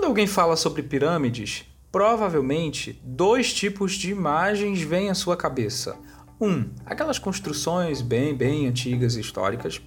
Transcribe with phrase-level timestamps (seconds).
[0.00, 5.94] Quando alguém fala sobre pirâmides, provavelmente dois tipos de imagens vêm à sua cabeça.
[6.40, 9.78] Um, aquelas construções bem, bem antigas e históricas.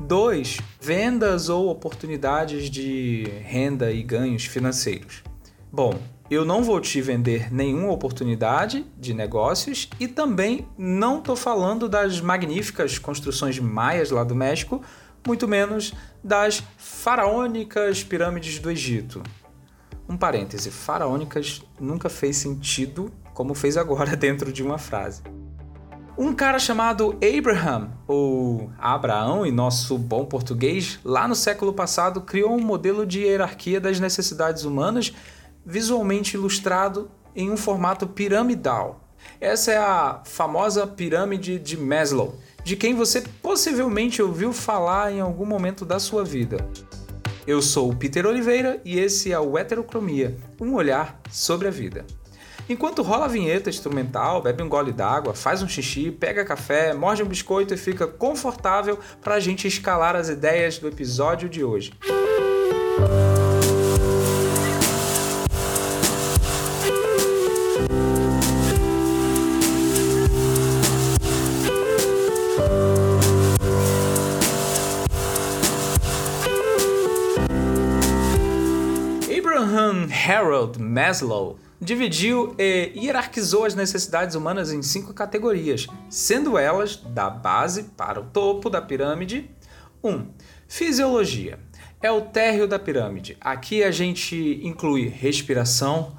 [0.00, 5.24] Dois, vendas ou oportunidades de renda e ganhos financeiros.
[5.72, 5.98] Bom,
[6.30, 12.20] eu não vou te vender nenhuma oportunidade de negócios e também não estou falando das
[12.20, 14.80] magníficas construções maias lá do México,
[15.26, 19.24] muito menos das faraônicas pirâmides do Egito.
[20.08, 25.22] Um parêntese, faraônicas nunca fez sentido como fez agora dentro de uma frase.
[26.18, 32.56] Um cara chamado Abraham, ou Abraão em nosso bom português, lá no século passado criou
[32.56, 35.12] um modelo de hierarquia das necessidades humanas
[35.64, 39.00] visualmente ilustrado em um formato piramidal.
[39.38, 45.44] Essa é a famosa pirâmide de Maslow, de quem você possivelmente ouviu falar em algum
[45.44, 46.66] momento da sua vida.
[47.46, 52.04] Eu sou o Peter Oliveira e esse é o Heterocromia, um olhar sobre a vida.
[52.68, 57.22] Enquanto rola a vinheta instrumental, bebe um gole d'água, faz um xixi, pega café, morde
[57.22, 61.92] um biscoito e fica confortável para a gente escalar as ideias do episódio de hoje.
[80.26, 87.84] Harold Maslow dividiu e hierarquizou as necessidades humanas em cinco categorias, sendo elas da base
[87.96, 89.48] para o topo da pirâmide.
[90.02, 90.10] 1.
[90.10, 90.28] Um,
[90.66, 91.60] fisiologia.
[92.02, 93.36] É o térreo da pirâmide.
[93.40, 96.16] Aqui a gente inclui respiração,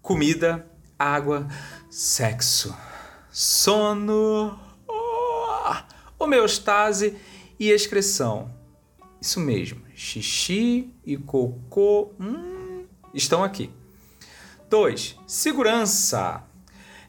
[0.00, 0.66] comida,
[0.98, 1.46] água,
[1.90, 2.74] sexo,
[3.30, 4.58] sono,
[6.18, 7.16] homeostase
[7.58, 8.50] e excreção.
[9.20, 12.12] Isso mesmo, xixi e cocô.
[12.18, 12.59] Hum,
[13.14, 13.70] estão aqui.
[14.68, 15.16] 2.
[15.26, 16.44] Segurança.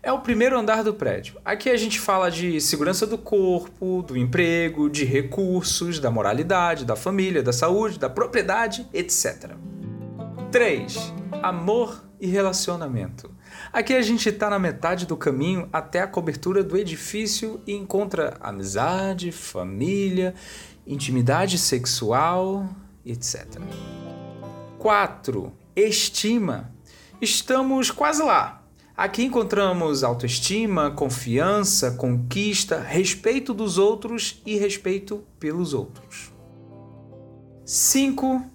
[0.03, 1.39] É o primeiro andar do prédio.
[1.45, 6.95] Aqui a gente fala de segurança do corpo, do emprego, de recursos, da moralidade, da
[6.95, 9.51] família, da saúde, da propriedade, etc.
[10.51, 11.13] 3.
[11.43, 13.29] Amor e relacionamento.
[13.71, 18.37] Aqui a gente está na metade do caminho até a cobertura do edifício e encontra
[18.41, 20.33] amizade, família,
[20.87, 22.67] intimidade sexual,
[23.05, 23.61] etc.
[24.79, 26.73] 4 estima.
[27.21, 28.63] Estamos quase lá.
[28.95, 36.31] Aqui encontramos autoestima, confiança, conquista, respeito dos outros e respeito pelos outros.
[37.65, 38.45] 5.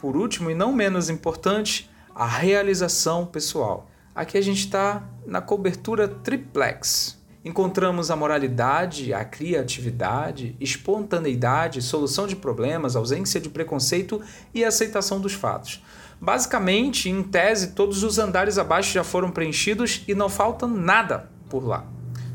[0.00, 3.88] Por último e não menos importante, a realização pessoal.
[4.14, 7.18] Aqui a gente está na cobertura triplex.
[7.44, 14.22] Encontramos a moralidade, a criatividade, espontaneidade, solução de problemas, ausência de preconceito
[14.54, 15.82] e aceitação dos fatos.
[16.24, 21.62] Basicamente, em tese, todos os andares abaixo já foram preenchidos e não falta nada por
[21.62, 21.84] lá.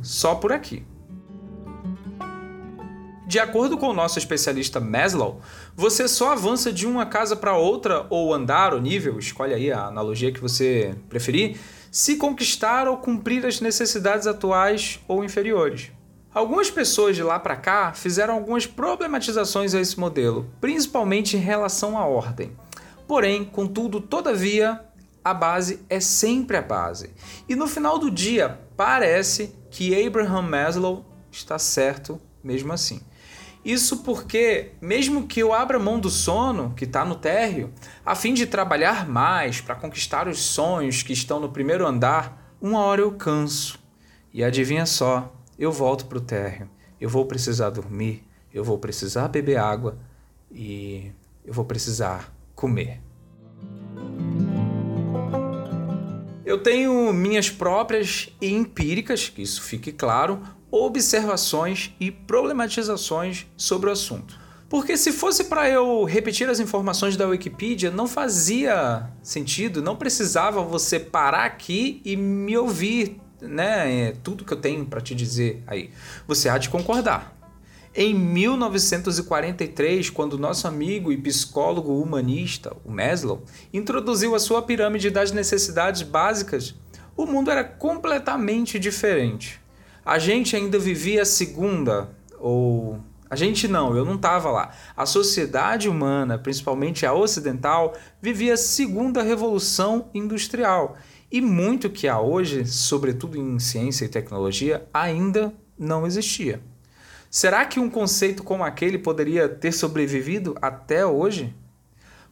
[0.04, 0.86] Só por aqui.
[3.26, 5.42] De acordo com o nosso especialista Maslow,
[5.76, 9.88] você só avança de uma casa para outra, ou andar, ou nível, escolhe aí a
[9.88, 11.58] analogia que você preferir,
[11.92, 15.92] se conquistar ou cumprir as necessidades atuais ou inferiores.
[16.32, 21.98] Algumas pessoas de lá para cá fizeram algumas problematizações a esse modelo, principalmente em relação
[21.98, 22.52] à ordem.
[23.10, 24.86] Porém, contudo, todavia,
[25.24, 27.10] a base é sempre a base.
[27.50, 33.02] E no final do dia, parece que Abraham Maslow está certo mesmo assim.
[33.66, 37.74] Isso porque, mesmo que eu abra mão do sono, que está no térreo,
[38.06, 42.82] a fim de trabalhar mais para conquistar os sonhos que estão no primeiro andar, uma
[42.82, 43.80] hora eu canso.
[44.32, 46.70] E adivinha só, eu volto para o térreo.
[47.02, 49.98] Eu vou precisar dormir, eu vou precisar beber água
[50.52, 51.12] e
[51.44, 53.02] eu vou precisar comer.
[56.46, 63.94] Eu tenho minhas próprias e empíricas, que isso fique claro, observações e problematizações sobre o
[63.94, 64.38] assunto.
[64.68, 70.62] Porque se fosse para eu repetir as informações da Wikipedia, não fazia sentido, não precisava
[70.62, 74.10] você parar aqui e me ouvir, né?
[74.10, 75.92] É tudo que eu tenho para te dizer aí.
[76.28, 77.39] Você há de concordar.
[78.02, 83.44] Em 1943, quando nosso amigo e psicólogo humanista, o Maslow,
[83.74, 86.74] introduziu a sua pirâmide das necessidades básicas,
[87.18, 89.60] o mundo era completamente diferente.
[90.06, 92.10] A gente ainda vivia a segunda,
[92.40, 93.02] ou.
[93.30, 94.72] A gente não, eu não estava lá.
[94.96, 100.96] A sociedade humana, principalmente a ocidental, vivia a segunda revolução industrial.
[101.30, 106.62] E muito que há hoje, sobretudo em ciência e tecnologia, ainda não existia.
[107.30, 111.54] Será que um conceito como aquele poderia ter sobrevivido até hoje?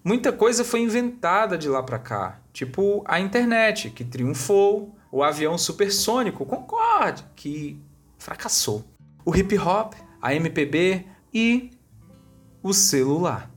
[0.08, 5.58] muita coisa foi inventada de lá para cá, tipo a internet, que triunfou, o avião
[5.58, 7.78] supersônico, Concorde, que
[8.18, 8.86] fracassou,
[9.26, 11.72] o hip hop, a MPB e
[12.64, 13.52] o celular.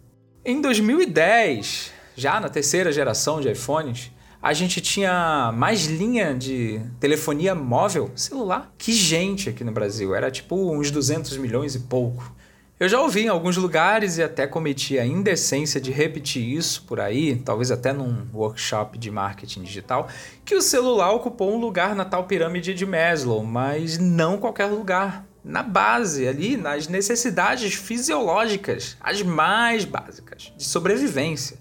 [0.44, 4.10] Em 2010, já na terceira geração de iPhones,
[4.42, 10.14] a gente tinha mais linha de telefonia móvel celular que gente aqui no Brasil.
[10.14, 12.34] Era tipo uns 200 milhões e pouco.
[12.78, 16.98] Eu já ouvi em alguns lugares e até cometi a indecência de repetir isso por
[16.98, 20.08] aí, talvez até num workshop de marketing digital,
[20.46, 25.26] que o celular ocupou um lugar na tal pirâmide de Maslow, mas não qualquer lugar.
[25.44, 31.58] Na base, ali, nas necessidades fisiológicas, as mais básicas, de sobrevivência.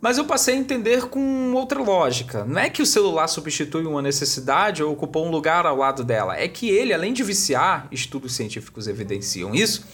[0.00, 2.44] Mas eu passei a entender com outra lógica.
[2.44, 6.36] Não é que o celular substitui uma necessidade ou ocupou um lugar ao lado dela.
[6.36, 9.86] É que ele, além de viciar, estudos científicos evidenciam isso,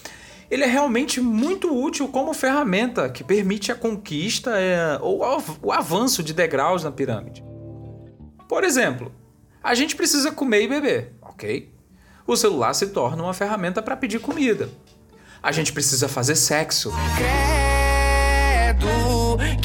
[0.48, 5.20] ele é realmente muito útil como ferramenta que permite a conquista é, ou
[5.60, 7.44] o avanço de degraus na pirâmide.
[8.48, 9.12] Por exemplo,
[9.60, 11.74] a gente precisa comer e beber, ok?
[12.24, 14.68] O celular se torna uma ferramenta para pedir comida.
[15.42, 16.92] A gente precisa fazer sexo.
[17.16, 18.86] Credo,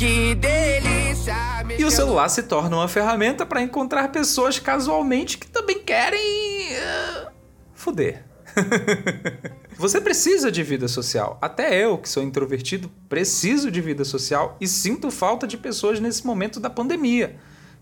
[0.02, 1.36] que delícia!
[1.78, 6.20] E o celular se torna uma ferramenta para encontrar pessoas casualmente que também querem.
[6.72, 7.30] Uh,
[7.72, 8.26] fuder.
[9.78, 11.38] Você precisa de vida social.
[11.40, 16.26] Até eu, que sou introvertido, preciso de vida social e sinto falta de pessoas nesse
[16.26, 17.36] momento da pandemia.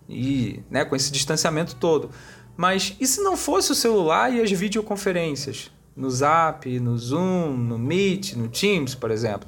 [0.10, 2.12] E, né, com esse distanciamento todo.
[2.58, 5.72] Mas e se não fosse o celular e as videoconferências?
[5.96, 9.48] No Zap, no Zoom, no Meet, no Teams, por exemplo.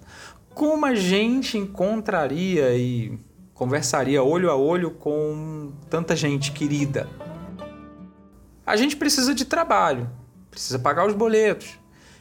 [0.53, 3.17] Como a gente encontraria e
[3.53, 7.07] conversaria olho a olho com tanta gente querida?
[8.65, 10.09] A gente precisa de trabalho,
[10.49, 11.79] precisa pagar os boletos.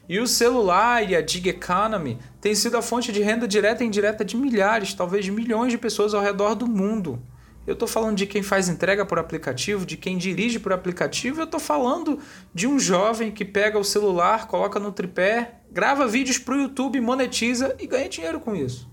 [0.09, 3.87] E o celular e a gig economy têm sido a fonte de renda direta e
[3.87, 7.23] indireta de milhares, talvez milhões de pessoas ao redor do mundo.
[7.67, 11.45] Eu estou falando de quem faz entrega por aplicativo, de quem dirige por aplicativo, eu
[11.45, 12.19] estou falando
[12.55, 17.01] de um jovem que pega o celular, coloca no tripé, grava vídeos para o YouTube,
[17.01, 18.91] monetiza e ganha dinheiro com isso.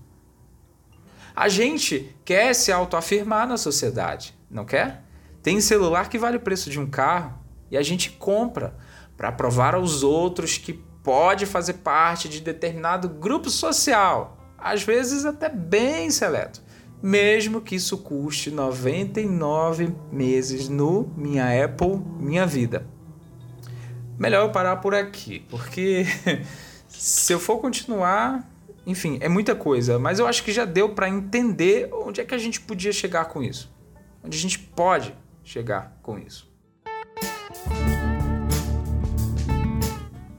[1.34, 5.04] A gente quer se autoafirmar na sociedade, não quer?
[5.42, 7.38] Tem celular que vale o preço de um carro
[7.70, 8.76] e a gente compra
[9.16, 10.72] para provar aos outros que
[11.02, 16.62] pode fazer parte de determinado grupo social, às vezes até bem seleto,
[17.02, 22.86] mesmo que isso custe 99 meses no Minha Apple Minha Vida.
[24.18, 26.04] Melhor eu parar por aqui, porque
[26.88, 28.50] se eu for continuar,
[28.84, 32.34] enfim, é muita coisa, mas eu acho que já deu para entender onde é que
[32.34, 33.72] a gente podia chegar com isso.
[34.24, 36.48] Onde a gente pode chegar com isso.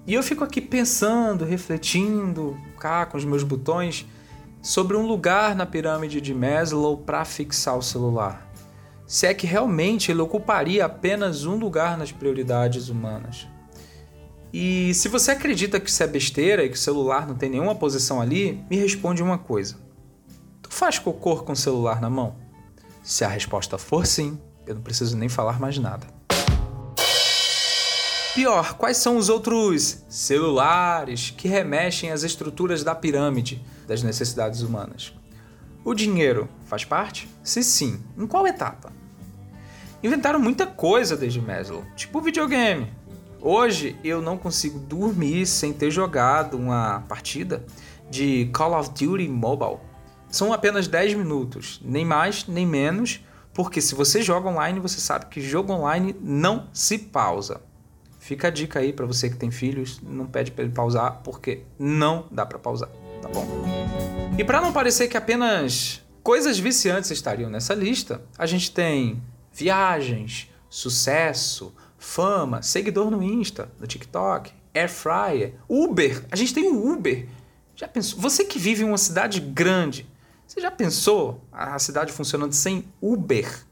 [0.05, 4.07] E eu fico aqui pensando, refletindo, cá com os meus botões,
[4.61, 8.47] sobre um lugar na pirâmide de Maslow para fixar o celular.
[9.07, 13.47] Se é que realmente ele ocuparia apenas um lugar nas prioridades humanas.
[14.53, 17.75] E se você acredita que isso é besteira e que o celular não tem nenhuma
[17.75, 19.77] posição ali, me responde uma coisa.
[20.61, 22.35] Tu faz cocô com o celular na mão?
[23.01, 26.05] Se a resposta for sim, eu não preciso nem falar mais nada.
[28.35, 35.13] Pior, quais são os outros celulares que remexem às estruturas da pirâmide das necessidades humanas?
[35.83, 37.27] O dinheiro faz parte?
[37.43, 38.93] Se sim, em qual etapa?
[40.03, 42.93] Inventaram muita coisa desde Maslow, tipo videogame.
[43.41, 47.65] Hoje eu não consigo dormir sem ter jogado uma partida
[48.09, 49.79] de Call of Duty Mobile.
[50.29, 55.25] São apenas 10 minutos, nem mais nem menos, porque se você joga online, você sabe
[55.25, 57.61] que jogo online não se pausa.
[58.19, 61.63] Fica a dica aí para você que tem filhos, não pede para ele pausar, porque
[61.79, 62.89] não dá para pausar,
[63.21, 63.78] tá bom?
[64.39, 70.49] E para não parecer que apenas coisas viciantes estariam nessa lista, a gente tem viagens,
[70.69, 76.23] sucesso, fama, seguidor no Insta, no TikTok, air fryer, Uber.
[76.31, 77.27] A gente tem o Uber.
[77.75, 78.17] Já pensou?
[78.21, 80.07] Você que vive em uma cidade grande,
[80.47, 83.65] você já pensou a cidade funcionando sem Uber?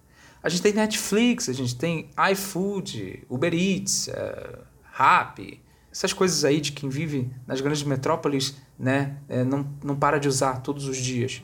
[0.44, 5.62] A gente tem Netflix, a gente tem iFood, Uber Eats, uh, Rappi,
[5.98, 10.27] essas coisas aí de quem vive nas grandes metrópoles, né, é, não, não para de
[10.27, 11.42] usar todos os dias.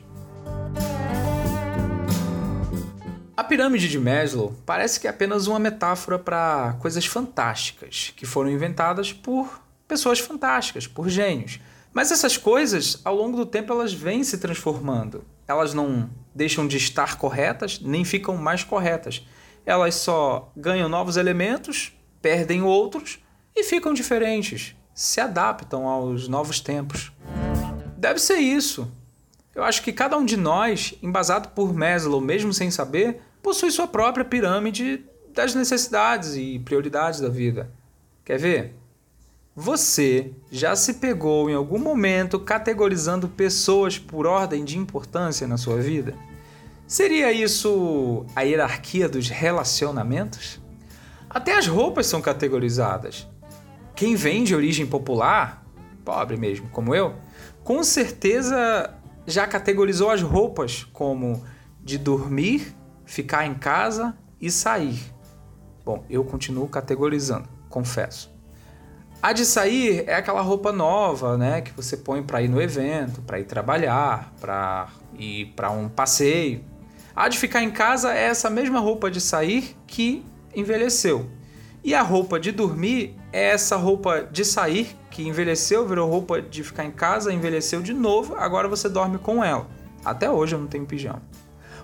[3.36, 8.48] A pirâmide de Maslow parece que é apenas uma metáfora para coisas fantásticas que foram
[8.48, 11.58] inventadas por pessoas fantásticas, por gênios.
[11.92, 15.24] Mas essas coisas, ao longo do tempo, elas vêm se transformando.
[15.48, 19.26] Elas não deixam de estar corretas, nem ficam mais corretas.
[19.66, 21.92] Elas só ganham novos elementos,
[22.22, 23.23] perdem outros
[23.54, 27.12] e ficam diferentes, se adaptam aos novos tempos.
[27.96, 28.90] Deve ser isso.
[29.54, 33.86] Eu acho que cada um de nós, embasado por Maslow, mesmo sem saber, possui sua
[33.86, 37.70] própria pirâmide das necessidades e prioridades da vida.
[38.24, 38.74] Quer ver?
[39.54, 45.76] Você já se pegou em algum momento categorizando pessoas por ordem de importância na sua
[45.76, 46.14] vida?
[46.88, 50.60] Seria isso a hierarquia dos relacionamentos?
[51.30, 53.28] Até as roupas são categorizadas.
[53.94, 55.64] Quem vem de origem popular,
[56.04, 57.14] pobre mesmo, como eu,
[57.62, 58.92] com certeza
[59.26, 61.42] já categorizou as roupas como
[61.82, 62.74] de dormir,
[63.04, 64.98] ficar em casa e sair.
[65.84, 68.32] Bom, eu continuo categorizando, confesso.
[69.22, 73.22] A de sair é aquela roupa nova, né, que você põe para ir no evento,
[73.22, 76.62] para ir trabalhar, para ir para um passeio.
[77.16, 81.30] A de ficar em casa é essa mesma roupa de sair que envelheceu.
[81.82, 86.62] E a roupa de dormir é essa roupa de sair que envelheceu, virou roupa de
[86.62, 89.68] ficar em casa, envelheceu de novo, agora você dorme com ela.
[90.04, 91.20] Até hoje eu não tenho pijama.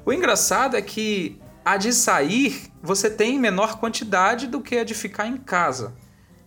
[0.07, 4.85] O engraçado é que a de sair você tem em menor quantidade do que a
[4.85, 5.93] de ficar em casa.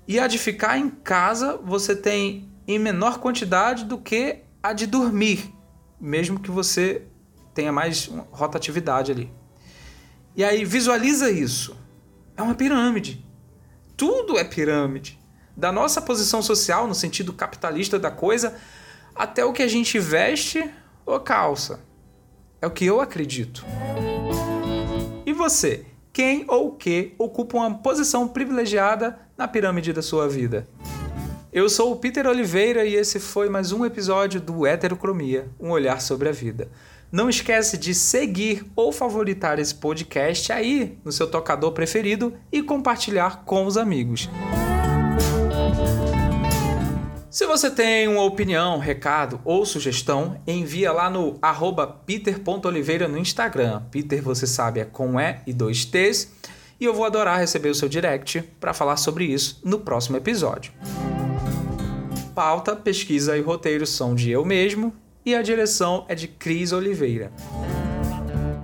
[0.07, 4.87] E a de ficar em casa você tem em menor quantidade do que a de
[4.87, 5.53] dormir,
[5.99, 7.05] mesmo que você
[7.53, 9.29] tenha mais rotatividade ali.
[10.33, 11.75] E aí visualiza isso.
[12.37, 13.32] É uma pirâmide.
[13.95, 15.19] Tudo é pirâmide
[15.55, 18.55] da nossa posição social, no sentido capitalista da coisa,
[19.15, 20.69] até o que a gente veste
[21.05, 21.79] ou calça.
[22.61, 23.63] É o que eu acredito.
[25.25, 25.85] E você?
[26.11, 30.67] Quem ou que ocupa uma posição privilegiada na pirâmide da sua vida?
[31.51, 36.01] Eu sou o Peter Oliveira e esse foi mais um episódio do Heterocromia, um olhar
[36.01, 36.71] sobre a vida.
[37.13, 43.43] Não esquece de seguir ou favoritar esse podcast aí no seu tocador preferido e compartilhar
[43.45, 44.27] com os amigos.
[47.29, 51.37] Se você tem uma opinião, recado ou sugestão, envia lá no
[51.85, 53.83] peter.oliveira no Instagram.
[53.91, 56.31] Peter, você sabe, é com E e dois T's.
[56.79, 60.73] E eu vou adorar receber o seu direct para falar sobre isso no próximo episódio.
[62.33, 64.91] Pauta, pesquisa e roteiro são de eu mesmo
[65.25, 67.31] e a direção é de Cris Oliveira.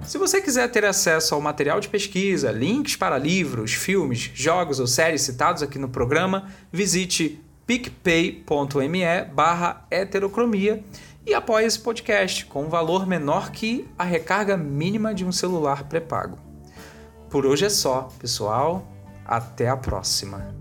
[0.03, 4.87] Se você quiser ter acesso ao material de pesquisa, links para livros, filmes, jogos ou
[4.87, 10.83] séries citados aqui no programa, visite picpay.me barra heterocromia
[11.25, 15.83] e apoie esse podcast com um valor menor que a recarga mínima de um celular
[15.83, 16.39] pré-pago.
[17.29, 18.87] Por hoje é só, pessoal.
[19.23, 20.55] Até a próxima.